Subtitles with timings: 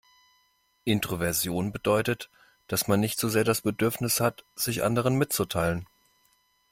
[0.83, 2.31] Introversion bedeutet,
[2.65, 5.85] dass man nicht so sehr das Bedürfnis hat, sich anderen mitzuteilen.